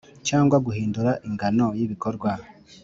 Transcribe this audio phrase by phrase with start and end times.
[0.27, 2.29] Cyangwa guhindura ingano y ibikorwa